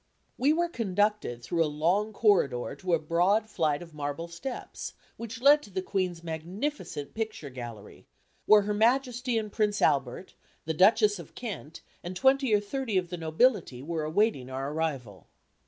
[0.35, 5.43] We were conducted through a long corridor to a broad flight of marble steps, which
[5.43, 8.07] led to the Queen's magnificent picture gallery,
[8.47, 10.33] where Her Majesty and Prince Albert,
[10.65, 15.27] the Duchess of Kent, and twenty or thirty of the nobility were awaiting our arrival.